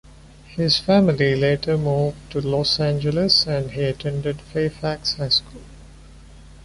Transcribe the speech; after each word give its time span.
His 0.55 0.79
family 0.79 1.35
later 1.35 1.77
moved 1.77 2.31
to 2.31 2.41
Los 2.41 2.79
Angeles 2.79 3.45
and 3.45 3.69
he 3.69 3.83
attended 3.83 4.41
Fairfax 4.41 5.13
High 5.17 5.29
School. 5.29 5.61